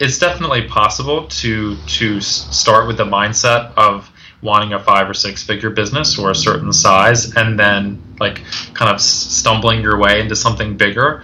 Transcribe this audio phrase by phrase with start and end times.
[0.00, 4.10] it's definitely possible to to start with the mindset of
[4.42, 8.42] wanting a five or six figure business or a certain size and then like
[8.72, 11.22] kind of stumbling your way into something bigger.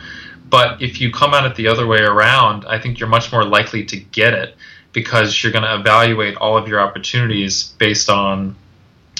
[0.50, 3.44] But if you come at it the other way around i think you're much more
[3.44, 4.54] likely to get it
[4.92, 8.54] because you're going to evaluate all of your opportunities based on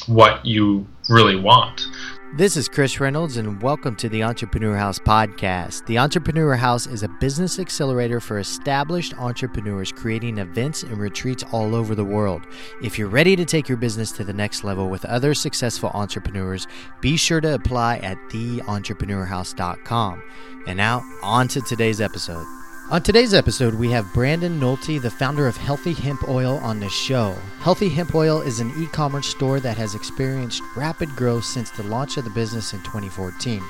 [0.07, 1.87] what you really want
[2.35, 5.87] this is Chris Reynolds, and welcome to the Entrepreneur House podcast.
[5.87, 11.75] The Entrepreneur House is a business accelerator for established entrepreneurs creating events and retreats all
[11.75, 12.43] over the world.
[12.83, 16.67] If you're ready to take your business to the next level with other successful entrepreneurs,
[17.01, 20.23] be sure to apply at theentrepreneurhouse.com.
[20.67, 22.45] And now, on to today's episode.
[22.89, 26.89] On today's episode, we have Brandon Nolte, the founder of Healthy Hemp Oil, on the
[26.89, 27.37] show.
[27.59, 31.83] Healthy Hemp Oil is an e commerce store that has experienced rapid growth since the
[31.83, 33.61] launch of the business in 2014.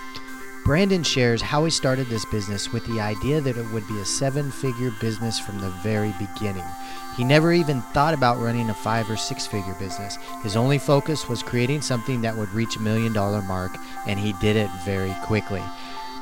[0.67, 4.05] Brandon shares how he started this business with the idea that it would be a
[4.05, 6.65] seven figure business from the very beginning.
[7.17, 10.19] He never even thought about running a five or six figure business.
[10.43, 14.35] His only focus was creating something that would reach a million dollar mark, and he
[14.43, 15.63] did it very quickly.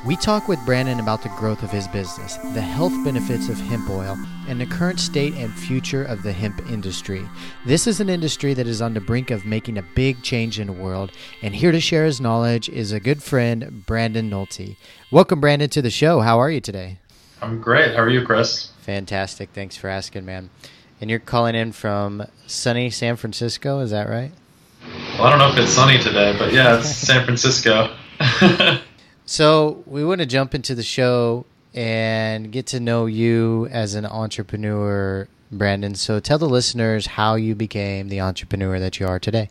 [0.04, 3.88] We talk with Brandon about the growth of his business, the health benefits of hemp
[3.88, 7.26] oil, and the current state and future of the hemp industry.
[7.64, 10.66] This is an industry that is on the brink of making a big change in
[10.66, 14.76] the world, and here to share his knowledge is a good friend, Brandon Nolte.
[15.10, 16.20] Welcome, Brandon, to the show.
[16.20, 16.98] How are you today?
[17.40, 17.94] I'm great.
[17.94, 18.72] How are you, Chris?
[18.82, 19.50] Fantastic.
[19.54, 20.50] Thanks for asking, man.
[21.00, 24.32] And you're calling in from sunny San Francisco, is that right?
[25.14, 27.96] Well, I don't know if it's sunny today, but yeah, it's San Francisco.
[29.26, 34.04] So we want to jump into the show and get to know you as an
[34.04, 35.94] entrepreneur, Brandon.
[35.94, 39.48] So tell the listeners how you became the entrepreneur that you are today.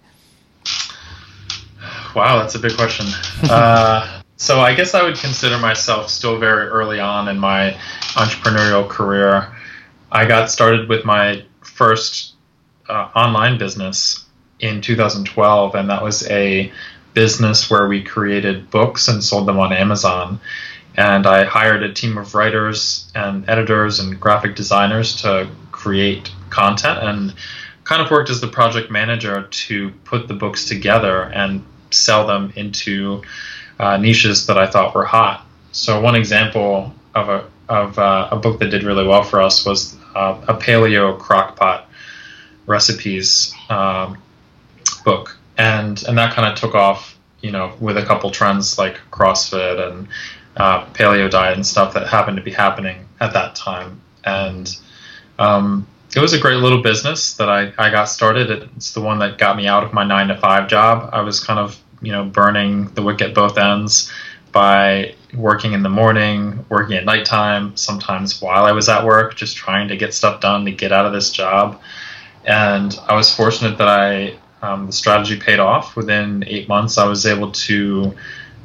[2.16, 3.08] Wow, that's a big question.
[3.50, 7.72] uh, so I guess I would consider myself still very early on in my
[8.14, 9.54] entrepreneurial career.
[10.12, 12.34] I got started with my first
[12.88, 14.24] uh, online business
[14.60, 16.72] in 2012, and that was a
[17.14, 20.40] business where we created books and sold them on Amazon.
[20.96, 27.00] And I hired a team of writers and editors and graphic designers to create content
[27.02, 27.34] and
[27.84, 32.54] kind of worked as the project manager to put the books together and sell them
[32.56, 33.22] into
[33.80, 35.46] uh, niches that I thought were hot.
[35.72, 39.66] So one example of a of uh, a book that did really well for us
[39.66, 41.86] was uh, a paleo crockpot
[42.66, 44.18] recipes um,
[45.06, 49.00] book, and and that kind of took off, you know, with a couple trends like
[49.12, 50.08] CrossFit and
[50.58, 54.78] uh, paleo diet and stuff that happened to be happening at that time, and
[55.40, 58.70] um, it was a great little business that I, I got started.
[58.76, 61.10] It's the one that got me out of my nine to five job.
[61.12, 64.12] I was kind of you know burning the wick at both ends
[64.52, 69.58] by working in the morning, working at nighttime, sometimes while I was at work, just
[69.58, 71.82] trying to get stuff done to get out of this job.
[72.46, 75.96] And I was fortunate that I um, the strategy paid off.
[75.96, 78.16] Within eight months, I was able to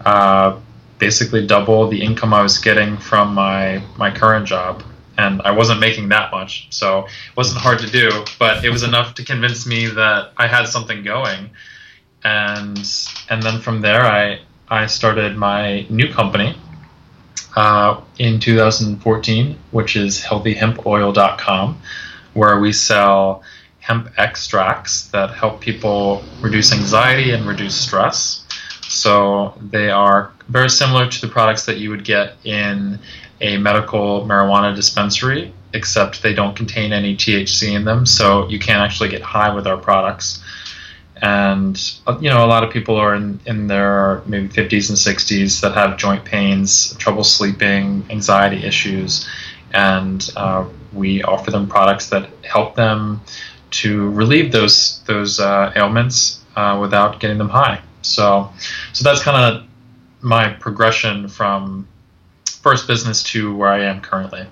[0.06, 0.58] uh,
[0.98, 4.82] basically double the income I was getting from my my current job.
[5.18, 8.08] And I wasn't making that much, so it wasn't hard to do.
[8.38, 11.50] But it was enough to convince me that I had something going.
[12.22, 12.78] And
[13.28, 16.56] and then from there, I I started my new company
[17.56, 21.82] uh, in 2014, which is healthyhempoil.com,
[22.34, 23.42] where we sell
[23.88, 28.44] hemp extracts that help people reduce anxiety and reduce stress.
[28.82, 32.98] So they are very similar to the products that you would get in
[33.40, 38.82] a medical marijuana dispensary, except they don't contain any THC in them, so you can't
[38.82, 40.42] actually get high with our products.
[41.22, 44.98] And uh, you know, a lot of people are in, in their maybe 50s and
[44.98, 49.26] 60s that have joint pains, trouble sleeping, anxiety issues,
[49.72, 53.20] and uh, we offer them products that help them
[53.70, 57.80] to relieve those those uh, ailments uh, without getting them high.
[58.02, 58.50] So,
[58.92, 59.66] so that's kind of
[60.20, 61.86] my progression from
[62.46, 64.46] first business to where I am currently.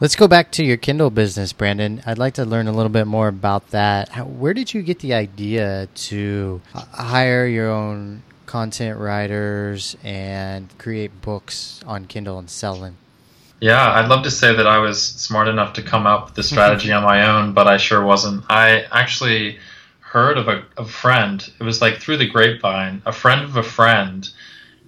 [0.00, 2.02] Let's go back to your Kindle business, Brandon.
[2.04, 4.10] I'd like to learn a little bit more about that.
[4.10, 11.22] How, where did you get the idea to hire your own content writers and create
[11.22, 12.96] books on Kindle and sell them?
[13.60, 16.42] Yeah, I'd love to say that I was smart enough to come up with the
[16.42, 18.44] strategy on my own, but I sure wasn't.
[18.50, 19.58] I actually
[20.00, 21.48] heard of a, a friend.
[21.58, 23.02] It was like through the grapevine.
[23.06, 24.28] A friend of a friend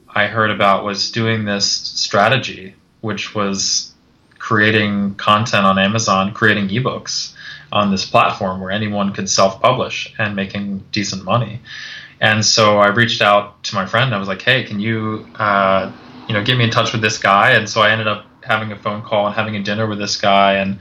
[0.08, 3.92] I heard about was doing this strategy, which was
[4.38, 7.34] creating content on Amazon, creating ebooks
[7.72, 11.60] on this platform where anyone could self-publish and making decent money.
[12.20, 14.14] And so I reached out to my friend.
[14.14, 15.90] I was like, "Hey, can you, uh,
[16.28, 18.72] you know, get me in touch with this guy?" And so I ended up having
[18.72, 20.78] a phone call and having a dinner with this guy and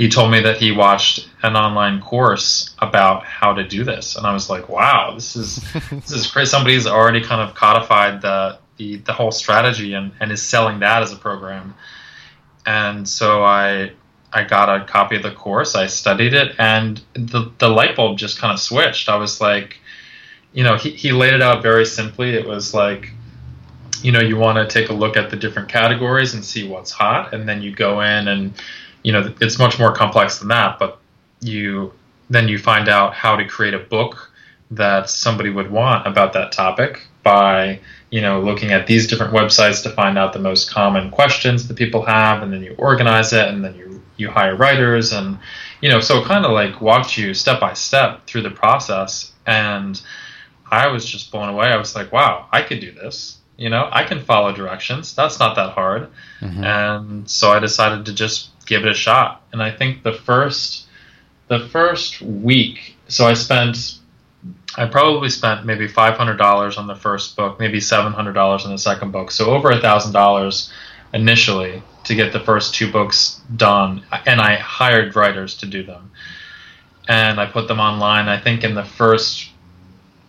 [0.00, 4.26] he told me that he watched an online course about how to do this, and
[4.26, 5.56] I was like, "Wow, this is
[5.90, 10.32] this is crazy." Somebody's already kind of codified the the, the whole strategy and, and
[10.32, 11.74] is selling that as a program.
[12.64, 13.92] And so I
[14.32, 18.16] I got a copy of the course, I studied it, and the the light bulb
[18.16, 19.10] just kind of switched.
[19.10, 19.80] I was like,
[20.54, 22.30] you know, he, he laid it out very simply.
[22.30, 23.12] It was like,
[24.02, 26.90] you know, you want to take a look at the different categories and see what's
[26.90, 28.52] hot, and then you go in and,
[29.02, 30.98] you know, it's much more complex than that, but
[31.40, 31.92] you
[32.28, 34.30] then you find out how to create a book
[34.70, 37.80] that somebody would want about that topic by
[38.10, 41.76] you know looking at these different websites to find out the most common questions that
[41.76, 45.38] people have and then you organize it and then you you hire writers and
[45.80, 49.32] you know so it kind of like walked you step by step through the process
[49.46, 50.02] and
[50.70, 51.66] i was just blown away.
[51.66, 55.14] I was like wow i could do this you know i can follow directions.
[55.14, 56.08] That's not that hard.
[56.40, 56.64] Mm-hmm.
[56.64, 59.42] and so i decided to just give it a shot.
[59.52, 60.86] And i think the first
[61.48, 64.00] the first week so i spent
[64.76, 68.64] I probably spent maybe five hundred dollars on the first book, maybe seven hundred dollars
[68.64, 70.72] on the second book, so over a thousand dollars
[71.12, 76.12] initially to get the first two books done, and I hired writers to do them,
[77.08, 78.28] and I put them online.
[78.28, 79.49] I think in the first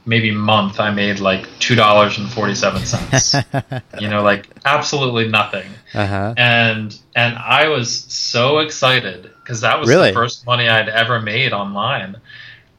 [0.05, 3.35] maybe month, I made like two dollars and forty seven cents.
[3.99, 6.33] you know, like absolutely nothing, uh-huh.
[6.37, 10.09] and and I was so excited because that was really?
[10.09, 12.17] the first money I'd ever made online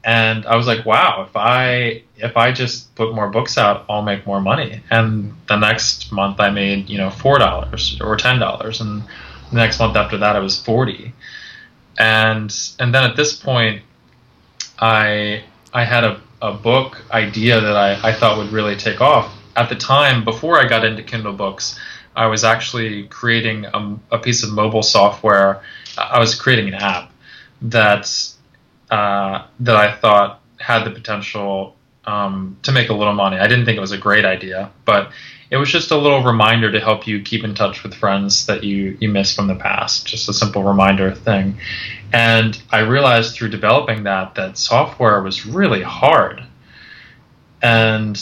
[0.04, 4.02] and I was like, wow, if I if I just put more books out, I'll
[4.02, 4.82] make more money.
[4.90, 9.02] And the next month I made, you know, four dollars or ten dollars and
[9.50, 11.14] the next month after that it was forty.
[11.98, 13.82] And and then at this point
[14.80, 19.32] I I had a, a book idea that I, I thought would really take off.
[19.54, 21.78] At the time, before I got into Kindle books,
[22.16, 25.62] I was actually creating a, a piece of mobile software.
[25.96, 27.12] I was creating an app
[27.62, 28.10] that
[28.90, 33.38] uh, that I thought had the potential um, to make a little money.
[33.38, 35.12] I didn't think it was a great idea, but
[35.52, 38.64] it was just a little reminder to help you keep in touch with friends that
[38.64, 40.06] you you miss from the past.
[40.06, 41.58] Just a simple reminder thing.
[42.10, 46.42] And I realized through developing that that software was really hard.
[47.60, 48.18] And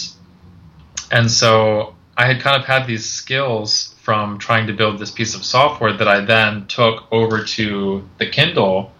[1.13, 5.37] and so I had kind of had these skills from trying to build this piece
[5.37, 8.93] of software that I then took over to the Kindle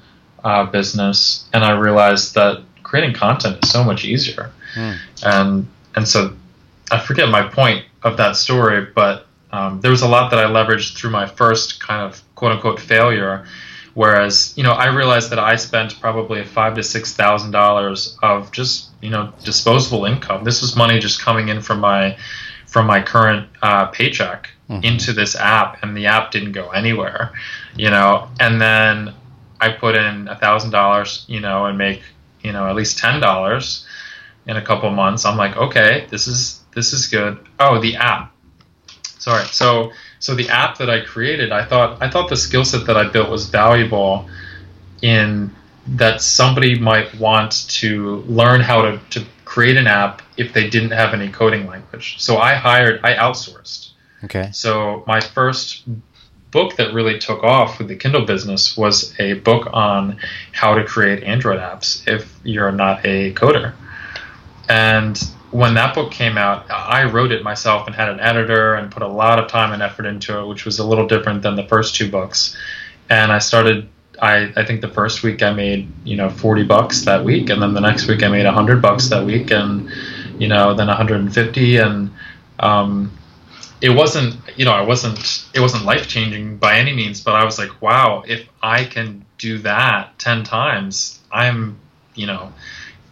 [0.45, 4.53] uh, business, and I realized that creating content is so much easier.
[4.77, 4.99] Mm.
[5.25, 5.67] And
[5.97, 6.37] and so
[6.93, 10.45] I forget my point of that story, but um, there was a lot that I
[10.45, 13.47] leveraged through my first kind of quote unquote failure.
[13.95, 18.53] Whereas, you know, I realized that I spent probably five to six thousand dollars of
[18.53, 20.45] just, you know, disposable income.
[20.45, 22.17] This was money just coming in from my
[22.67, 24.85] from my current uh, paycheck mm-hmm.
[24.85, 27.33] into this app, and the app didn't go anywhere,
[27.77, 28.29] you know.
[28.39, 29.13] And then
[29.61, 32.03] I put in a thousand dollars, you know, and make
[32.43, 33.85] you know at least ten dollars
[34.47, 35.25] in a couple months.
[35.25, 37.39] I'm like, okay, this is this is good.
[37.59, 38.33] Oh, the app.
[39.19, 39.45] Sorry.
[39.47, 42.97] So so the app that I created, I thought I thought the skill set that
[42.97, 44.29] I built was valuable
[45.03, 45.55] in
[45.87, 50.93] that somebody might want to learn how to, to create an app if they didn't
[50.93, 52.21] have any coding language.
[52.21, 53.91] So I hired, I outsourced.
[54.25, 54.51] Okay.
[54.53, 55.85] So my first
[56.51, 60.19] book that really took off with the Kindle business was a book on
[60.53, 63.73] how to create Android apps if you're not a coder.
[64.69, 68.91] And when that book came out, I wrote it myself and had an editor and
[68.91, 71.57] put a lot of time and effort into it, which was a little different than
[71.57, 72.57] the first two books.
[73.09, 73.89] And I started.
[74.23, 77.61] I, I think the first week I made you know 40 bucks that week, and
[77.61, 79.91] then the next week I made 100 bucks that week, and
[80.39, 82.11] you know then 150, and
[82.61, 83.17] um,
[83.81, 87.45] it wasn't you know I wasn't it wasn't life changing by any means, but I
[87.45, 91.79] was like, wow, if I can do that ten times, I'm
[92.15, 92.53] you know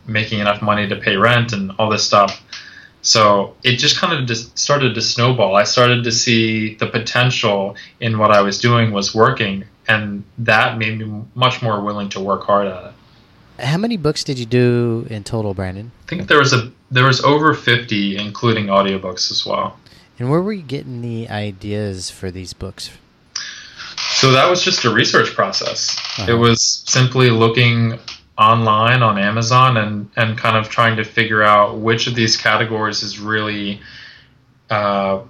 [0.08, 2.42] making enough money to pay rent and all this stuff.
[3.02, 5.54] So it just kind of just started to snowball.
[5.54, 10.78] I started to see the potential in what I was doing was working, and that
[10.78, 13.64] made me much more willing to work hard at it.
[13.64, 15.90] How many books did you do in total, Brandon?
[16.06, 19.78] I think there was a there was over fifty, including audiobooks as well.
[20.18, 22.90] And where were you getting the ideas for these books?
[24.10, 25.96] So that was just a research process.
[25.96, 26.32] Uh-huh.
[26.32, 27.98] It was simply looking
[28.38, 33.02] online on Amazon and, and kind of trying to figure out which of these categories
[33.02, 33.80] is really.
[34.70, 35.22] Uh,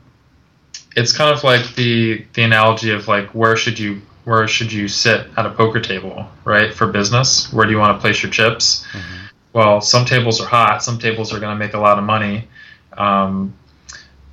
[0.97, 4.89] it's kind of like the the analogy of like where should you where should you
[4.89, 6.75] sit at a poker table, right?
[6.75, 8.85] For business, where do you want to place your chips?
[8.93, 9.27] Mm-hmm.
[9.55, 12.47] Well, some tables are hot, some tables are going to make a lot of money.
[12.93, 13.55] Um,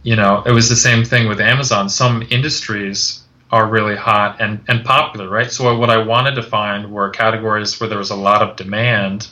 [0.04, 1.88] you know, it was the same thing with Amazon.
[1.88, 3.25] Some industries
[3.56, 5.50] are really hot and, and popular, right?
[5.50, 9.30] So what I wanted to find were categories where there was a lot of demand,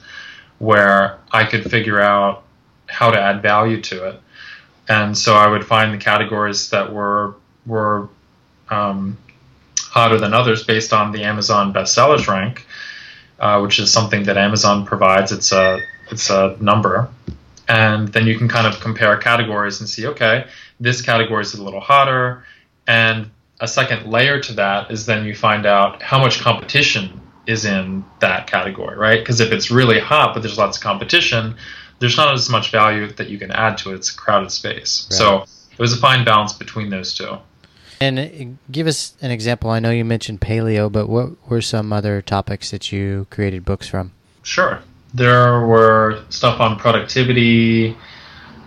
[0.60, 2.44] where I could figure out
[2.88, 4.22] how to add value to it.
[4.88, 8.08] And so I would find the categories that were were
[8.70, 9.18] um,
[9.78, 12.66] hotter than others based on the Amazon bestsellers rank,
[13.40, 15.34] uh, which is something that Amazon provides.
[15.34, 17.10] It's a it's a number,
[17.68, 20.46] and then you can kind of compare categories and see, okay,
[20.80, 22.46] this category is a little hotter,
[22.88, 23.30] and
[23.64, 28.04] a second layer to that is then you find out how much competition is in
[28.20, 29.20] that category, right?
[29.20, 31.56] Because if it's really hot, but there's lots of competition,
[32.00, 33.96] there's not as much value that you can add to it.
[33.96, 35.08] It's a crowded space.
[35.10, 35.18] Right.
[35.18, 37.38] So it was a fine balance between those two.
[38.02, 38.28] And uh,
[38.70, 39.70] give us an example.
[39.70, 43.88] I know you mentioned paleo, but what were some other topics that you created books
[43.88, 44.12] from?
[44.42, 44.82] Sure.
[45.14, 47.96] There were stuff on productivity.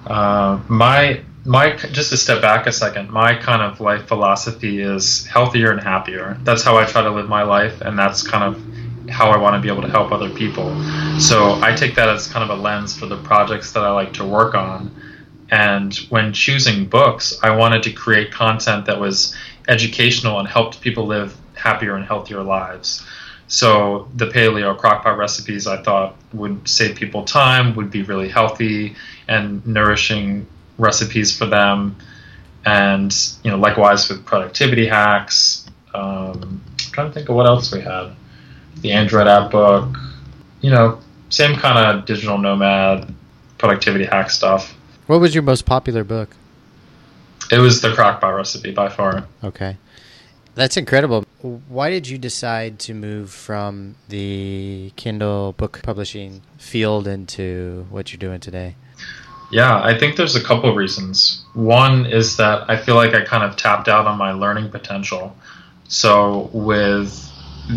[0.06, 5.26] Uh, my my just to step back a second my kind of life philosophy is
[5.26, 6.38] healthier and happier.
[6.42, 9.54] That's how i try to live my life and that's kind of how i want
[9.54, 10.74] to be able to help other people.
[11.20, 14.12] So i take that as kind of a lens for the projects that i like
[14.14, 14.94] to work on.
[15.50, 19.34] And when choosing books i wanted to create content that was
[19.68, 23.06] educational and helped people live happier and healthier lives.
[23.48, 28.96] So the paleo crockpot recipes i thought would save people time would be really healthy
[29.28, 30.46] and nourishing
[30.78, 31.96] recipes for them,
[32.64, 35.66] and you know, likewise with productivity hacks.
[35.94, 38.14] Um, I'm trying to think of what else we had.
[38.80, 39.96] The Android app book,
[40.60, 43.14] you know, same kind of digital nomad
[43.58, 44.74] productivity hack stuff.
[45.06, 46.30] What was your most popular book?
[47.50, 49.26] It was the Crockpot recipe by far.
[49.42, 49.76] Okay.
[50.56, 51.24] That's incredible.
[51.42, 58.18] Why did you decide to move from the Kindle book publishing field into what you're
[58.18, 58.74] doing today?
[59.50, 61.44] Yeah, I think there's a couple of reasons.
[61.54, 65.36] One is that I feel like I kind of tapped out on my learning potential.
[65.88, 67.30] So with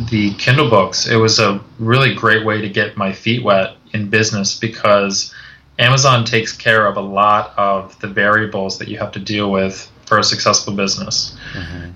[0.10, 4.10] the Kindle books, it was a really great way to get my feet wet in
[4.10, 5.34] business because
[5.78, 9.90] Amazon takes care of a lot of the variables that you have to deal with
[10.06, 11.38] for a successful business.
[11.54, 11.92] Mm-hmm.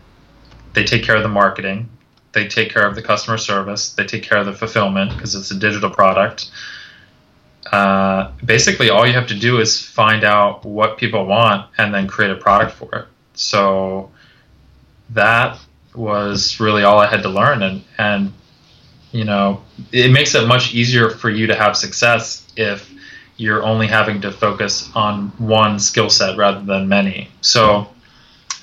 [0.73, 1.89] They take care of the marketing,
[2.31, 5.51] they take care of the customer service, they take care of the fulfillment because it's
[5.51, 6.49] a digital product
[7.71, 12.07] uh, basically all you have to do is find out what people want and then
[12.07, 13.05] create a product for it.
[13.33, 14.11] So
[15.11, 15.59] that
[15.95, 18.33] was really all I had to learn, and and
[19.11, 22.91] you know it makes it much easier for you to have success if
[23.37, 27.29] you're only having to focus on one skill set rather than many.
[27.41, 27.87] So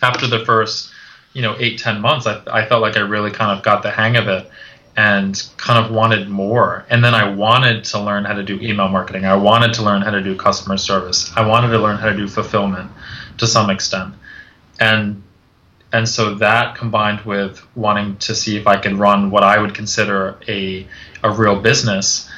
[0.02, 0.92] after the first
[1.32, 3.90] you know eight ten months, I, I felt like I really kind of got the
[3.90, 4.50] hang of it
[5.00, 6.84] and kind of wanted more.
[6.90, 9.24] And then I wanted to learn how to do email marketing.
[9.24, 11.32] I wanted to learn how to do customer service.
[11.34, 12.90] I wanted to learn how to do fulfillment
[13.38, 14.12] to some extent.
[14.78, 15.22] And
[15.90, 19.74] and so that combined with wanting to see if I could run what I would
[19.74, 20.86] consider a
[21.24, 22.30] a real business,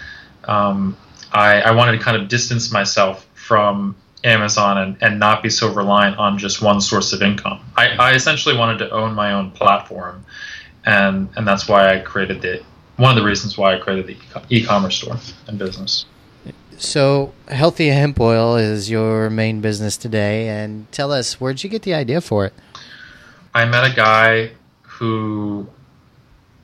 [0.45, 0.97] um,
[1.33, 5.75] I, I wanted to kind of distance myself from Amazon and, and not be so
[5.75, 7.59] reliant on just one source of income.
[7.77, 10.25] I, I essentially wanted to own my own platform
[10.85, 12.63] and and that's why I created the
[12.97, 14.17] one of the reasons why I created the
[14.51, 16.05] e-commerce store and business.
[16.77, 21.83] So, Healthy Hemp Oil is your main business today, and tell us where'd you get
[21.83, 22.53] the idea for it?
[23.55, 25.69] I met a guy who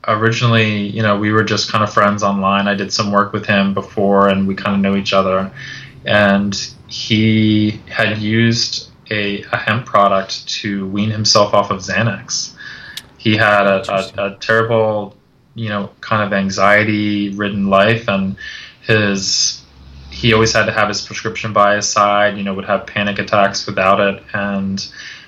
[0.07, 2.67] originally, you know, we were just kind of friends online.
[2.67, 5.51] I did some work with him before, and we kind of know each other.
[6.05, 6.55] And
[6.87, 12.55] he had used a, a hemp product to wean himself off of Xanax
[13.19, 15.15] he had a, a, a terrible,
[15.53, 18.37] you know, kind of anxiety ridden life, and
[18.81, 19.63] his
[20.09, 22.37] he always had to have his prescription by his side.
[22.37, 24.85] You know, would have panic attacks without it, and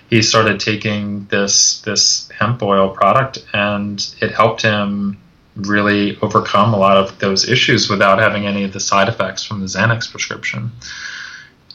[0.09, 5.17] he started taking this this hemp oil product, and it helped him
[5.55, 9.59] really overcome a lot of those issues without having any of the side effects from
[9.59, 10.71] the Xanax prescription.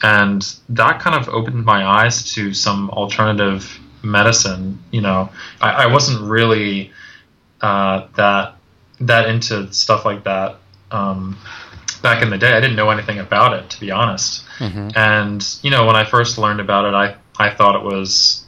[0.01, 3.79] And that kind of opened my eyes to some alternative
[4.11, 5.29] medicine, you know,
[5.61, 6.91] I, I wasn't really
[7.61, 8.55] uh, that
[8.99, 10.57] that into stuff like that
[10.91, 11.37] um,
[12.01, 12.53] back in the day.
[12.53, 14.45] I didn't know anything about it, to be honest.
[14.59, 14.89] Mm-hmm.
[14.95, 18.45] And you know, when I first learned about it, I I thought it was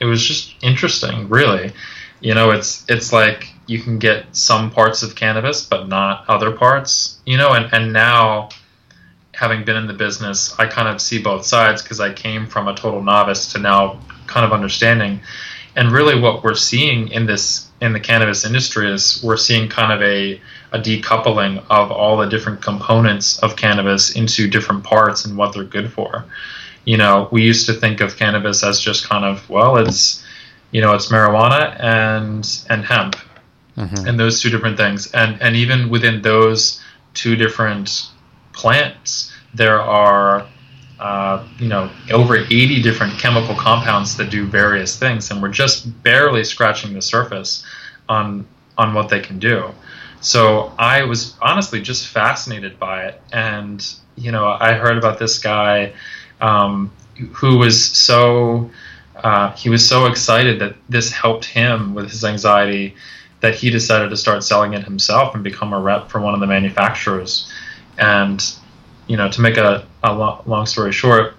[0.00, 1.72] it was just interesting, really.
[2.20, 6.52] You know, it's it's like you can get some parts of cannabis, but not other
[6.52, 7.20] parts.
[7.26, 8.48] You know, and and now
[9.32, 12.66] having been in the business, I kind of see both sides because I came from
[12.66, 15.20] a total novice to now kind of understanding.
[15.74, 19.92] And really, what we're seeing in this in the cannabis industry is we're seeing kind
[19.92, 20.40] of a,
[20.72, 25.64] a decoupling of all the different components of cannabis into different parts and what they're
[25.64, 26.24] good for.
[26.84, 30.24] You know, we used to think of cannabis as just kind of well, it's
[30.70, 33.16] you know, it's marijuana and and hemp,
[33.76, 34.06] mm-hmm.
[34.06, 35.12] and those two different things.
[35.12, 36.80] And and even within those
[37.14, 38.08] two different
[38.52, 40.46] plants, there are
[40.98, 46.02] uh, you know over 80 different chemical compounds that do various things, and we're just
[46.02, 47.64] barely scratching the surface
[48.08, 49.70] on on what they can do.
[50.20, 53.84] So I was honestly just fascinated by it, and
[54.16, 55.92] you know I heard about this guy
[56.40, 56.90] um,
[57.32, 58.70] who was so
[59.16, 62.94] uh, he was so excited that this helped him with his anxiety
[63.40, 66.40] that he decided to start selling it himself and become a rep for one of
[66.40, 67.52] the manufacturers.
[67.96, 68.44] And
[69.08, 71.34] you know, to make a, a long story short,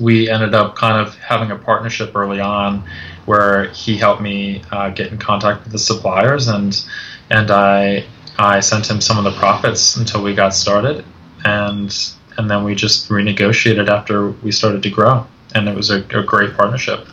[0.00, 2.84] we ended up kind of having a partnership early on
[3.26, 6.84] where he helped me uh, get in contact with the suppliers and
[7.30, 8.06] and I
[8.38, 11.04] I sent him some of the profits until we got started
[11.44, 11.94] and
[12.36, 16.22] and then we just renegotiated after we started to grow and it was a, a
[16.22, 17.06] great partnership.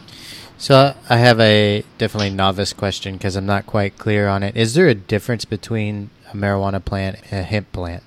[0.57, 4.55] So I have a definitely novice question because I'm not quite clear on it.
[4.55, 8.03] Is there a difference between a marijuana plant and a hemp plant?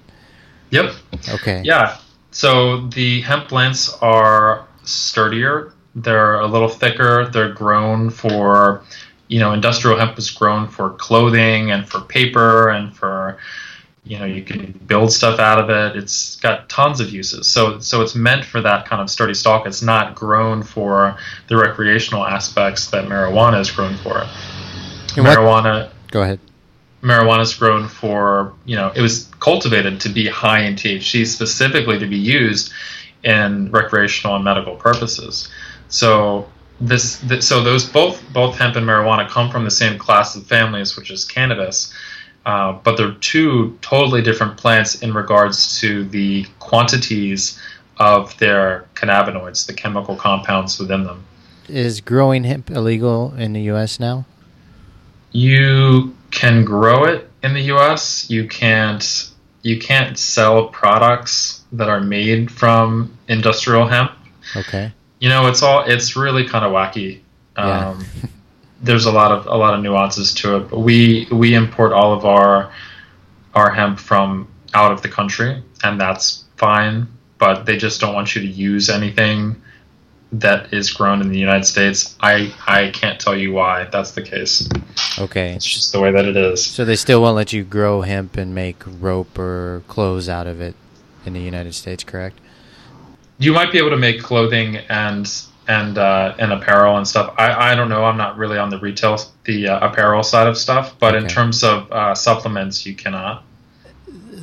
[0.71, 0.95] Yep.
[1.31, 1.63] Okay.
[1.65, 1.99] Yeah.
[2.31, 5.73] So the hemp plants are sturdier.
[5.95, 7.29] They're a little thicker.
[7.33, 8.83] They're grown for,
[9.29, 13.39] you know, industrial hemp is grown for clothing and for paper and for,
[14.05, 15.97] you know, you can build stuff out of it.
[15.97, 17.49] It's got tons of uses.
[17.49, 19.67] So so it's meant for that kind of sturdy stalk.
[19.67, 24.19] It's not grown for the recreational aspects that marijuana is grown for.
[25.17, 25.87] And marijuana.
[25.87, 25.93] What?
[26.11, 26.41] Go ahead
[27.03, 31.99] marijuana is grown for, you know, it was cultivated to be high in THC specifically
[31.99, 32.73] to be used
[33.25, 35.49] in recreational and medical purposes.
[35.89, 36.49] So
[36.81, 40.97] this, so those both both hemp and marijuana come from the same class of families,
[40.97, 41.93] which is cannabis.
[42.47, 47.61] Uh, but they're two totally different plants in regards to the quantities
[47.99, 51.25] of their cannabinoids, the chemical compounds within them.
[51.69, 54.01] Is growing hemp illegal in the U.S.
[54.01, 54.25] now?
[55.33, 58.29] You can grow it in the U.S.
[58.31, 59.31] You can't
[59.63, 64.13] you can't sell products that are made from industrial hemp.
[64.57, 64.93] Okay.
[65.19, 67.21] You know, it's all it's really kind of wacky.
[67.57, 67.91] Yeah.
[67.91, 68.05] Um,
[68.81, 70.71] there's a lot of a lot of nuances to it.
[70.71, 72.73] But we we import all of our
[73.55, 77.09] our hemp from out of the country, and that's fine.
[77.39, 79.61] But they just don't want you to use anything
[80.33, 82.17] that is grown in the United States.
[82.21, 84.69] I I can't tell you why that's the case.
[85.19, 85.55] Okay.
[85.55, 86.65] It's just the way that it is.
[86.65, 90.61] So they still won't let you grow hemp and make rope or clothes out of
[90.61, 90.75] it
[91.25, 92.39] in the United States, correct?
[93.39, 95.31] You might be able to make clothing and
[95.67, 97.35] and uh, and apparel and stuff.
[97.39, 98.05] I, I don't know.
[98.05, 101.25] I'm not really on the retail the uh, apparel side of stuff, but okay.
[101.25, 103.45] in terms of uh, supplements, you cannot.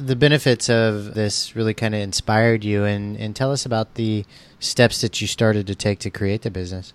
[0.06, 4.26] The benefits of this really kind of inspired you, and and tell us about the
[4.60, 6.94] steps that you started to take to create the business.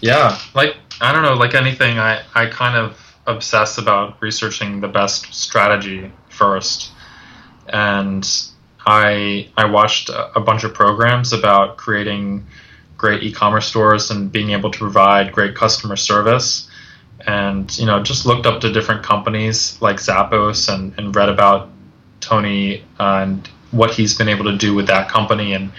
[0.00, 2.96] Yeah, like I don't know, like anything, I I kind of
[3.26, 6.90] obsess about researching the best strategy first,
[7.68, 8.28] and
[8.86, 12.46] I I watched a, bunch of programs about creating
[12.96, 16.68] great e-commerce stores and being able to provide great customer service
[17.26, 21.68] and you know just looked up to different companies like zappos and, and read about
[22.20, 25.70] tony and what he's been able to do with that company and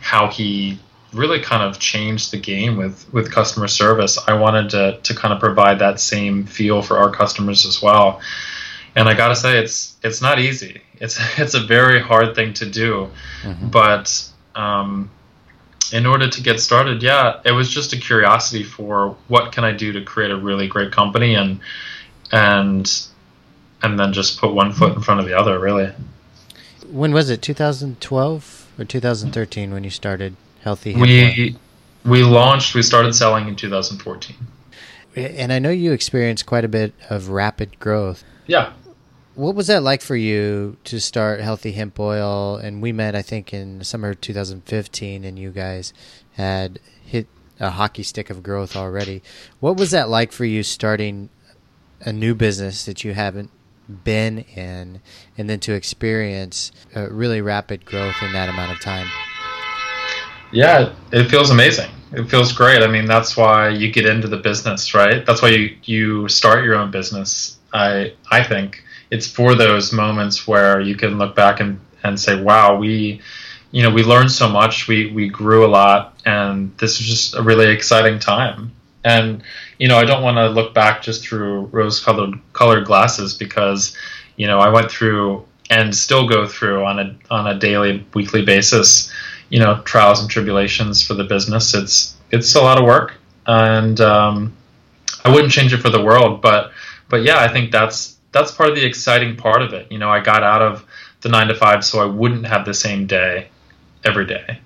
[0.00, 0.78] how he
[1.12, 4.18] really kind of changed the game with with customer service.
[4.26, 8.20] I wanted to to kind of provide that same feel for our customers as well.
[8.96, 10.82] And I got to say, it's it's not easy.
[10.94, 13.10] It's it's a very hard thing to do,
[13.42, 13.68] mm-hmm.
[13.68, 15.10] but um,
[15.92, 19.72] in order to get started, yeah, it was just a curiosity for what can I
[19.72, 21.60] do to create a really great company and
[22.32, 23.09] and
[23.82, 25.58] and then just put one foot in front of the other.
[25.58, 25.92] Really.
[26.90, 27.42] When was it?
[27.42, 30.36] 2012 or 2013 when you started?
[30.62, 31.06] Healthy Hemp Oil?
[31.06, 31.56] We
[32.04, 32.74] we launched.
[32.74, 34.36] We started selling in 2014.
[35.16, 38.24] And I know you experienced quite a bit of rapid growth.
[38.46, 38.72] Yeah.
[39.34, 42.56] What was that like for you to start Healthy Hemp Oil?
[42.56, 45.92] And we met, I think, in summer 2015, and you guys
[46.34, 47.26] had hit
[47.58, 49.22] a hockey stick of growth already.
[49.60, 51.28] What was that like for you starting
[52.02, 53.50] a new business that you haven't
[53.90, 55.00] been in,
[55.36, 59.06] and then to experience uh, really rapid growth in that amount of time?
[60.52, 61.90] Yeah, it feels amazing.
[62.12, 62.82] It feels great.
[62.82, 65.24] I mean, that's why you get into the business, right?
[65.24, 67.58] That's why you you start your own business.
[67.72, 72.40] I I think it's for those moments where you can look back and and say,
[72.40, 73.20] "Wow, we
[73.70, 74.88] you know, we learned so much.
[74.88, 78.72] We we grew a lot and this is just a really exciting time."
[79.04, 79.42] And
[79.78, 83.96] you know, I don't want to look back just through rose-colored colored glasses because
[84.36, 88.44] you know, I went through and still go through on a on a daily, weekly
[88.44, 89.12] basis
[89.50, 91.74] you know trials and tribulations for the business.
[91.74, 93.14] It's it's a lot of work,
[93.46, 94.56] and um,
[95.24, 96.72] I wouldn't change it for the world, but
[97.08, 99.90] but yeah, I think that's that's part of the exciting part of it.
[99.92, 100.86] You know, I got out of
[101.20, 103.48] the nine to five so I wouldn't have the same day
[104.04, 104.60] every day.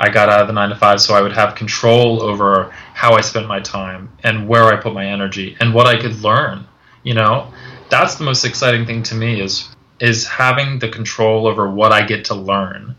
[0.00, 3.12] I got out of the nine to five so I would have control over how
[3.12, 6.66] I spent my time and where I put my energy and what I could learn.
[7.02, 7.52] You know,
[7.90, 9.68] that's the most exciting thing to me is
[10.00, 12.96] is having the control over what I get to learn.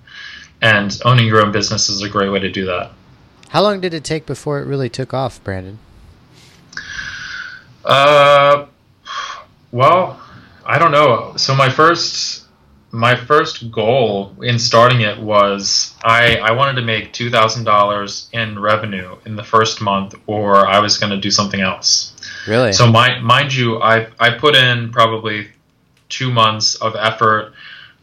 [0.61, 2.91] And owning your own business is a great way to do that.
[3.49, 5.79] How long did it take before it really took off, Brandon?
[7.83, 8.67] Uh,
[9.71, 10.21] well,
[10.63, 11.33] I don't know.
[11.37, 12.40] So my first
[12.91, 18.29] my first goal in starting it was I I wanted to make two thousand dollars
[18.33, 22.13] in revenue in the first month, or I was going to do something else.
[22.47, 22.73] Really?
[22.73, 25.47] So my, mind you, I I put in probably
[26.09, 27.53] two months of effort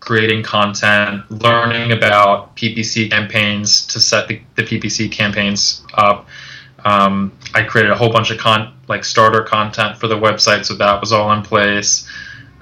[0.01, 6.27] creating content, learning about PPC campaigns to set the, the PPC campaigns up.
[6.85, 10.75] Um, I created a whole bunch of con like starter content for the website, so
[10.77, 12.09] that was all in place.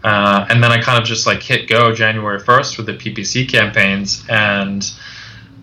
[0.07, 3.49] Uh, and then I kind of just like hit go January 1st with the PPC
[3.49, 4.89] campaigns, and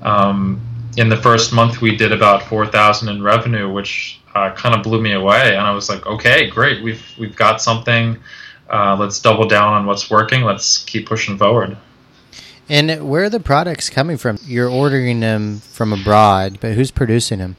[0.02, 0.60] um,
[0.98, 5.00] in the first month we did about 4,000 in revenue, which uh, kind of blew
[5.00, 5.56] me away.
[5.56, 8.18] And I was like, okay, great, we've we've got something.
[8.70, 10.42] Uh, let's double down on what's working.
[10.42, 11.78] Let's keep pushing forward.
[12.68, 14.40] And where are the products coming from?
[14.44, 17.56] You're ordering them from abroad, but who's producing them?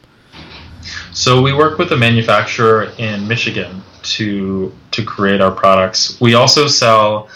[1.15, 6.21] So we work with a manufacturer in Michigan to to create our products.
[6.21, 7.29] We also sell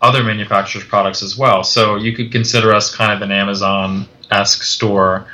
[0.00, 1.64] other manufacturers' products as well.
[1.64, 5.26] So you could consider us kind of an Amazon esque store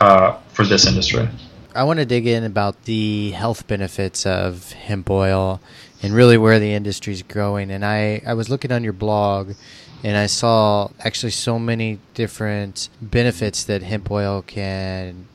[0.00, 1.28] uh, for this industry.
[1.74, 5.60] I want to dig in about the health benefits of hemp oil
[6.02, 7.70] and really where the industry is growing.
[7.70, 9.54] And I, I was looking on your blog
[10.04, 15.28] and I saw actually so many different benefits that hemp oil can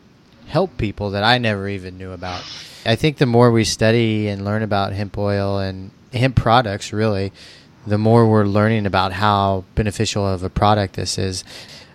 [0.48, 2.44] help people that I never even knew about.
[2.86, 7.34] I think the more we study and learn about hemp oil and hemp products, really,
[7.86, 11.44] the more we're learning about how beneficial of a product this is.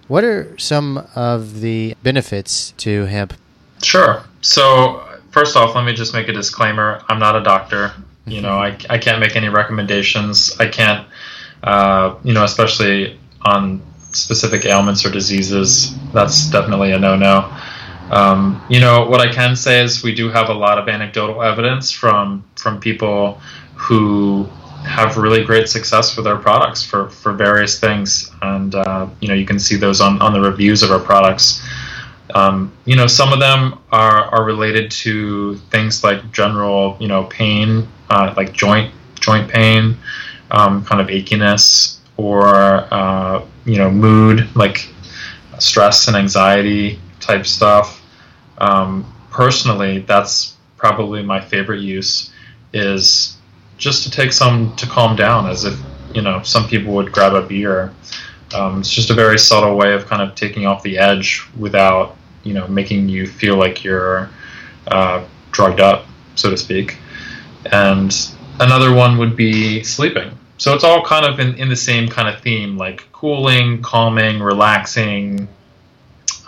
[0.09, 3.35] What are some of the benefits to hemp?
[3.83, 4.23] Sure.
[4.43, 7.93] So, first off, let me just make a disclaimer I'm not a doctor.
[8.27, 10.55] You know, I, I can't make any recommendations.
[10.61, 11.07] I can't,
[11.62, 15.95] uh, you know, especially on specific ailments or diseases.
[16.12, 17.51] That's definitely a no no.
[18.11, 21.43] Um, you know, what I can say is we do have a lot of anecdotal
[21.43, 23.41] evidence from from people
[23.75, 24.49] who
[24.85, 29.35] have really great success with our products for, for various things, and uh, you know
[29.35, 31.62] you can see those on, on the reviews of our products.
[32.35, 37.25] Um, you know, some of them are, are related to things like general, you know,
[37.25, 39.97] pain, uh, like joint joint pain,
[40.51, 42.47] um, kind of achiness, or
[42.93, 44.88] uh, you know, mood, like
[45.59, 48.03] stress and anxiety type stuff.
[48.59, 52.33] Um, personally, that's probably my favorite use
[52.73, 53.37] is
[53.79, 55.79] just to take some to calm down, as if
[56.15, 57.93] you know some people would grab a beer.
[58.55, 62.17] Um, it's just a very subtle way of kind of taking off the edge without
[62.43, 64.29] you know making you feel like you're
[64.89, 66.99] uh, drugged up, so to speak.
[67.71, 68.15] And
[68.61, 70.39] another one would be sleeping.
[70.59, 74.41] So it's all kind of in, in the same kind of theme, like cooling, calming,
[74.41, 75.49] relaxing.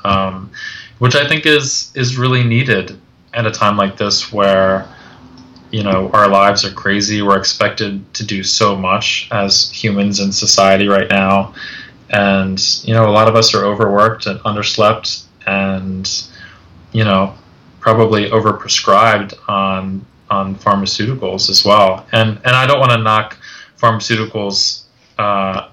[0.05, 0.51] Um,
[0.99, 3.01] which I think is is really needed
[3.33, 4.88] at a time like this where
[5.71, 7.21] you know our lives are crazy.
[7.21, 11.55] We're expected to do so much as humans in society right now,
[12.11, 16.09] and you know a lot of us are overworked and underslept, and
[16.93, 17.35] you know
[17.81, 22.07] probably overprescribed on on pharmaceuticals as well.
[22.12, 23.37] And and I don't want to knock
[23.79, 24.85] pharmaceuticals.
[25.19, 25.69] Uh,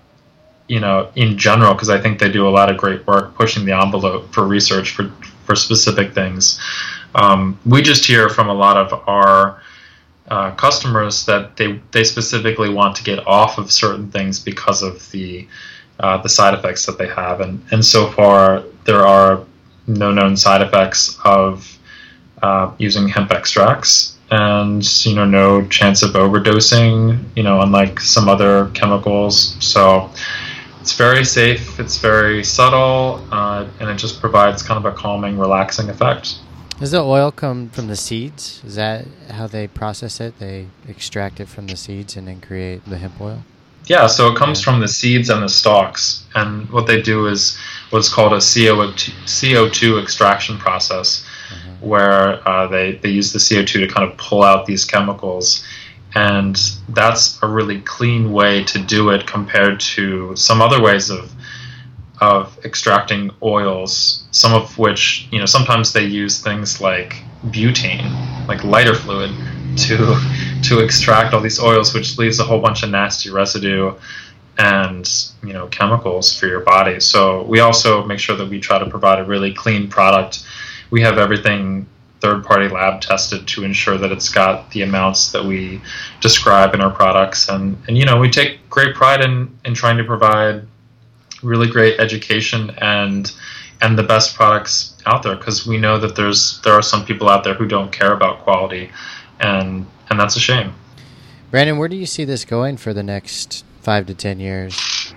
[0.68, 3.66] you know, in general, because I think they do a lot of great work pushing
[3.66, 5.12] the envelope for research for,
[5.46, 6.60] for specific things.
[7.16, 9.62] Um, we just hear from a lot of our
[10.30, 15.10] uh, customers that they they specifically want to get off of certain things because of
[15.12, 15.46] the
[16.00, 19.44] uh, the side effects that they have, and and so far there are
[19.88, 21.78] no known side effects of
[22.42, 27.20] uh, using hemp extracts, and you know no chance of overdosing.
[27.36, 30.10] You know, unlike some other chemicals, so
[30.82, 35.38] it's very safe, it's very subtle, uh, and it just provides kind of a calming,
[35.38, 36.40] relaxing effect.
[36.80, 38.64] Does the oil come from the seeds?
[38.66, 40.40] Is that how they process it?
[40.40, 43.44] They extract it from the seeds and then create the hemp oil?
[43.86, 46.26] Yeah, so it comes from the seeds and the stalks.
[46.34, 47.60] And what they do is
[47.92, 51.88] what's called a CO2, CO2 extraction process, mm-hmm.
[51.88, 55.64] where uh, they, they use the CO2 to kind of pull out these chemicals
[56.16, 61.32] and that's a really clean way to do it compared to some other ways of
[62.20, 67.16] of extracting oils some of which you know sometimes they use things like
[67.48, 69.32] butane like lighter fluid
[69.78, 70.16] to
[70.64, 73.94] to extract all these oils, which leaves a whole bunch of nasty residue
[74.58, 75.10] and
[75.44, 77.00] you know chemicals for your body.
[77.00, 80.46] So we also make sure that we try to provide a really clean product.
[80.90, 81.88] We have everything
[82.22, 85.82] third party lab tested to ensure that it's got the amounts that we
[86.22, 87.50] describe in our products.
[87.50, 90.66] And and you know we take great pride in in trying to provide
[91.44, 93.32] really great education and
[93.82, 97.28] and the best products out there because we know that there's there are some people
[97.28, 98.92] out there who don't care about quality
[99.40, 100.74] and and that's a shame.
[101.50, 105.14] Brandon where do you see this going for the next five to ten years?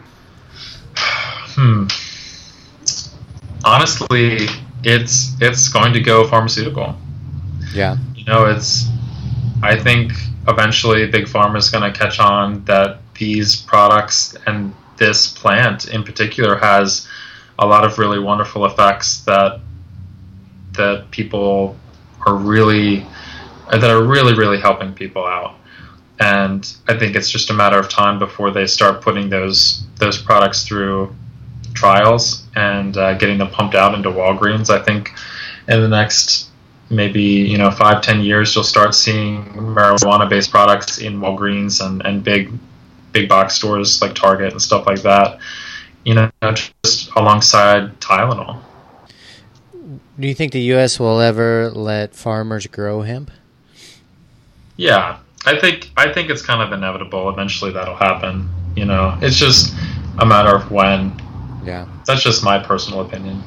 [1.56, 1.86] Hmm.
[3.64, 4.48] Honestly
[4.86, 6.96] it's it's going to go pharmaceutical.
[7.74, 7.96] Yeah.
[8.14, 8.86] You know, it's
[9.62, 10.12] I think
[10.46, 16.02] eventually big pharma is going to catch on that these products and this plant in
[16.02, 17.08] particular has
[17.58, 19.60] a lot of really wonderful effects that
[20.72, 21.76] that people
[22.26, 23.06] are really
[23.70, 25.56] that are really really helping people out
[26.20, 30.20] and i think it's just a matter of time before they start putting those those
[30.20, 31.14] products through
[31.84, 34.70] trials and uh, getting them pumped out into Walgreens.
[34.70, 35.12] I think
[35.68, 36.48] in the next
[36.88, 42.04] maybe you know five ten years you'll start seeing marijuana based products in Walgreens and,
[42.06, 42.50] and big
[43.12, 45.38] big box stores like Target and stuff like that.
[46.04, 46.30] You know,
[46.82, 48.60] just alongside Tylenol.
[50.18, 50.98] Do you think the U.S.
[51.00, 53.30] will ever let farmers grow hemp?
[54.76, 57.28] Yeah, I think I think it's kind of inevitable.
[57.28, 58.48] Eventually, that'll happen.
[58.74, 59.74] You know, it's just
[60.18, 61.20] a matter of when.
[61.64, 61.86] Yeah.
[62.06, 63.42] That's just my personal opinion.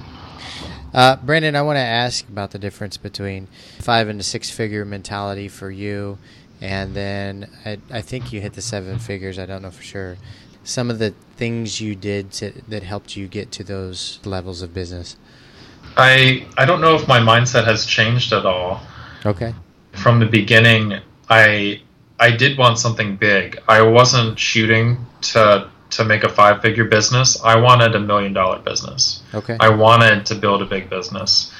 [0.94, 3.48] Uh, Brandon, I want to ask about the difference between
[3.80, 6.18] five and a six figure mentality for you,
[6.62, 9.38] and then I, I think you hit the seven figures.
[9.38, 10.18] I don't know for sure.
[10.64, 14.74] Some of the things you did to, that helped you get to those levels of
[14.74, 15.18] business.
[15.96, 18.82] I I don't know if my mindset has changed at all.
[19.26, 19.54] Okay.
[19.94, 21.00] From the beginning,
[21.30, 21.82] I
[22.20, 23.60] I did want something big.
[23.68, 28.60] I wasn't shooting to to make a five figure business, I wanted a million dollar
[28.60, 29.22] business.
[29.34, 29.58] Okay.
[29.60, 31.54] I wanted to build a big business.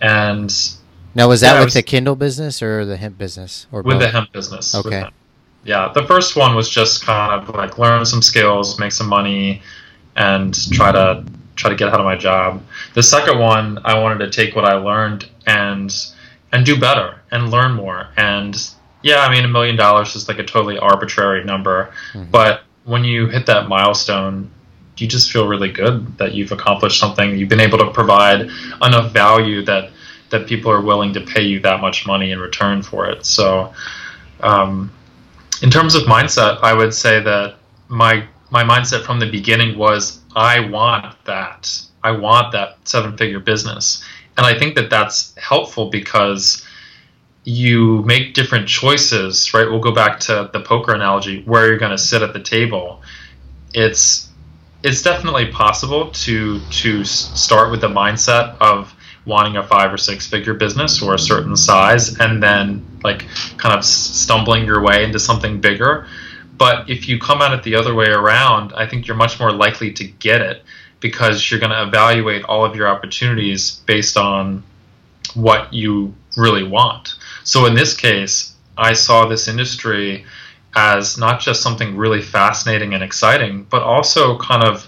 [0.00, 0.54] And
[1.14, 3.94] now was that yeah, with was, the Kindle business or the hemp business or with
[3.94, 4.02] both?
[4.02, 4.74] the hemp business?
[4.74, 5.08] Okay.
[5.64, 9.60] Yeah, the first one was just kind of like learn some skills, make some money,
[10.16, 11.24] and try to
[11.56, 12.62] try to get out of my job.
[12.94, 15.94] The second one, I wanted to take what I learned and
[16.52, 18.08] and do better and learn more.
[18.16, 18.56] And
[19.02, 22.30] yeah, I mean, a million dollars is like a totally arbitrary number, mm-hmm.
[22.30, 24.50] but when you hit that milestone,
[24.96, 27.38] you just feel really good that you've accomplished something.
[27.38, 28.48] You've been able to provide
[28.82, 29.90] enough value that
[30.30, 33.24] that people are willing to pay you that much money in return for it.
[33.24, 33.72] So,
[34.40, 34.92] um,
[35.62, 37.56] in terms of mindset, I would say that
[37.88, 41.70] my my mindset from the beginning was I want that.
[42.02, 44.02] I want that seven figure business,
[44.36, 46.64] and I think that that's helpful because
[47.48, 49.66] you make different choices, right?
[49.66, 53.02] We'll go back to the poker analogy where you're going to sit at the table.
[53.72, 54.28] It's
[54.82, 60.26] it's definitely possible to to start with the mindset of wanting a five or six
[60.26, 63.24] figure business or a certain size and then like
[63.56, 66.06] kind of stumbling your way into something bigger.
[66.58, 69.52] But if you come at it the other way around, I think you're much more
[69.52, 70.62] likely to get it
[71.00, 74.64] because you're going to evaluate all of your opportunities based on
[75.34, 77.14] what you really want.
[77.48, 80.26] So in this case, I saw this industry
[80.76, 84.86] as not just something really fascinating and exciting, but also kind of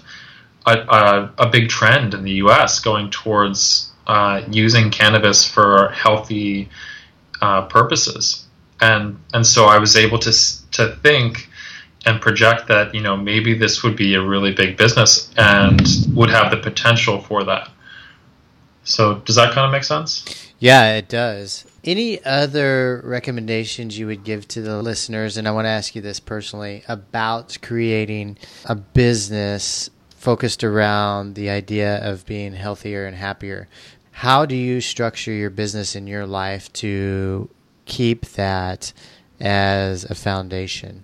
[0.67, 2.77] a, a, a big trend in the U.S.
[2.77, 6.69] going towards uh, using cannabis for healthy
[7.41, 8.45] uh, purposes,
[8.79, 10.31] and and so I was able to
[10.73, 11.49] to think
[12.05, 15.81] and project that you know maybe this would be a really big business and
[16.13, 17.71] would have the potential for that.
[18.83, 20.53] So does that kind of make sense?
[20.59, 21.65] Yeah, it does.
[21.83, 25.37] Any other recommendations you would give to the listeners?
[25.37, 31.49] And I want to ask you this personally about creating a business focused around the
[31.49, 33.67] idea of being healthier and happier.
[34.11, 37.49] How do you structure your business in your life to
[37.85, 38.93] keep that
[39.39, 41.03] as a foundation?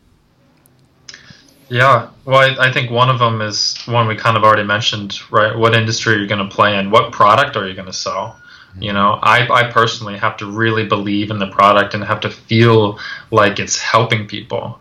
[1.69, 5.57] Yeah, well, I, think one of them is one we kind of already mentioned, right?
[5.57, 6.91] What industry are you going to play in?
[6.91, 8.39] What product are you going to sell?
[8.79, 12.29] You know, I, I personally have to really believe in the product and have to
[12.29, 12.99] feel
[13.31, 14.79] like it's helping people.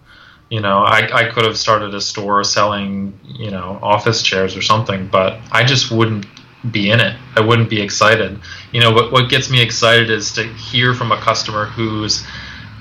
[0.50, 4.62] You know, I, I could have started a store selling, you know, office chairs or
[4.62, 6.26] something, but I just wouldn't
[6.70, 7.16] be in it.
[7.35, 8.38] I wouldn't be excited.
[8.72, 12.24] You know, what, what gets me excited is to hear from a customer whose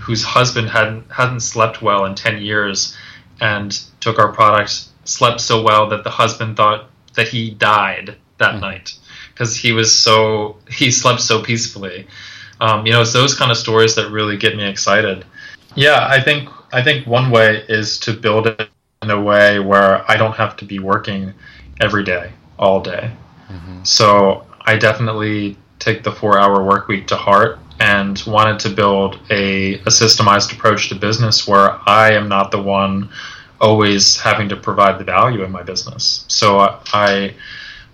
[0.02, 2.96] whose husband hadn't hadn't slept well in 10 years
[3.42, 8.52] and took our product, slept so well that the husband thought that he died that
[8.52, 8.62] mm-hmm.
[8.62, 8.98] night
[9.36, 12.08] because he was so he slept so peacefully.
[12.62, 15.26] Um, you know, it's those kind of stories that really get me excited.
[15.76, 18.70] Yeah, I think I think one way is to build it
[19.02, 21.34] in a way where I don't have to be working
[21.82, 23.12] every day, all day.
[23.50, 23.84] Mm-hmm.
[23.84, 29.20] So I definitely take the four hour work week to heart and wanted to build
[29.30, 33.10] a, a systemized approach to business where I am not the one
[33.60, 36.24] always having to provide the value in my business.
[36.30, 37.34] So I, I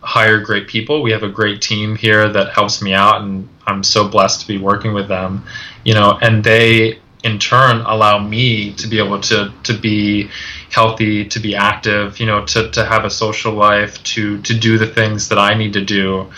[0.01, 1.01] hire great people.
[1.01, 4.47] We have a great team here that helps me out, and I'm so blessed to
[4.47, 5.43] be working with them.
[5.83, 10.29] You know, and they in turn allow me to be able to to be
[10.71, 14.77] healthy, to be active, you know, to, to have a social life, to to do
[14.77, 16.31] the things that I need to do,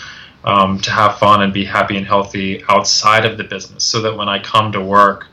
[0.44, 4.18] um, to have fun and be happy and healthy outside of the business, so that
[4.18, 5.28] when I come to work,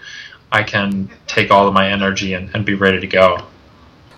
[0.52, 3.38] I can take all of my energy and, and be ready to go.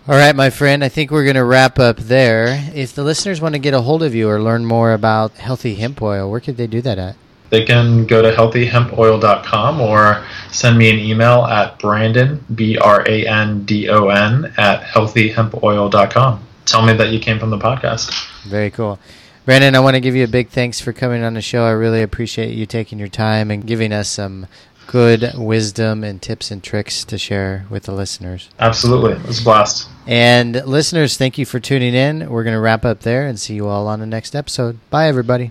[0.08, 2.68] All right, my friend, I think we're going to wrap up there.
[2.74, 5.76] If the listeners want to get a hold of you or learn more about healthy
[5.76, 7.14] hemp oil, where could they do that at?
[7.50, 13.26] They can go to healthyhempoil.com or send me an email at Brandon, B R A
[13.28, 16.46] N D O N, at healthyhempoil.com.
[16.64, 18.12] Tell me that you came from the podcast.
[18.42, 18.98] Very cool.
[19.44, 21.64] Brandon, I want to give you a big thanks for coming on the show.
[21.64, 24.48] I really appreciate you taking your time and giving us some
[24.92, 28.50] good wisdom and tips and tricks to share with the listeners.
[28.58, 29.12] Absolutely.
[29.12, 29.88] It was a blast.
[30.06, 32.28] And listeners, thank you for tuning in.
[32.28, 34.78] We're going to wrap up there and see you all on the next episode.
[34.90, 35.50] Bye, everybody.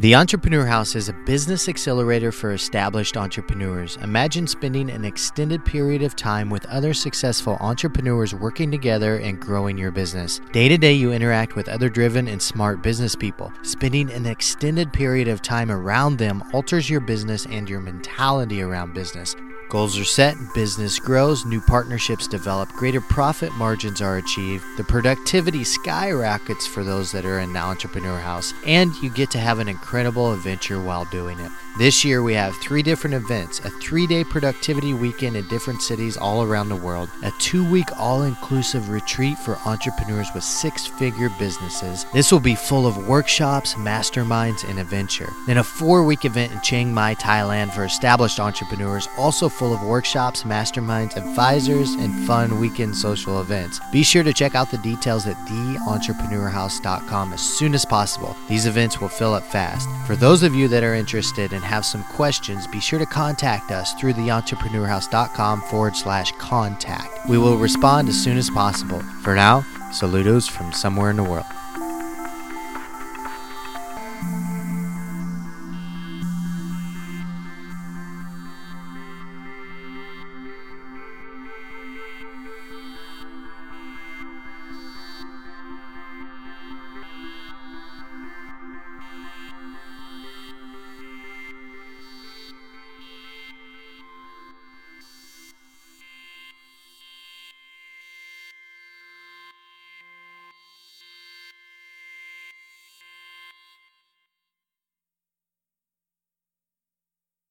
[0.00, 3.98] The Entrepreneur House is a business accelerator for established entrepreneurs.
[3.98, 9.76] Imagine spending an extended period of time with other successful entrepreneurs working together and growing
[9.76, 10.40] your business.
[10.52, 13.52] Day to day, you interact with other driven and smart business people.
[13.60, 18.94] Spending an extended period of time around them alters your business and your mentality around
[18.94, 19.36] business.
[19.70, 25.62] Goals are set, business grows, new partnerships develop, greater profit margins are achieved, the productivity
[25.62, 29.68] skyrockets for those that are in the entrepreneur house, and you get to have an
[29.68, 31.52] incredible adventure while doing it.
[31.78, 36.16] This year, we have three different events a three day productivity weekend in different cities
[36.16, 41.30] all around the world, a two week all inclusive retreat for entrepreneurs with six figure
[41.38, 42.06] businesses.
[42.12, 45.32] This will be full of workshops, masterminds, and adventure.
[45.46, 49.80] Then, a four week event in Chiang Mai, Thailand for established entrepreneurs, also full of
[49.82, 53.80] workshops, masterminds, advisors, and fun weekend social events.
[53.92, 58.36] Be sure to check out the details at theentrepreneurhouse.com as soon as possible.
[58.48, 59.88] These events will fill up fast.
[60.06, 63.04] For those of you that are interested in and have some questions, be sure to
[63.04, 67.28] contact us through theentrepreneurhouse.com forward slash contact.
[67.28, 69.00] We will respond as soon as possible.
[69.22, 71.44] For now, saludos from somewhere in the world.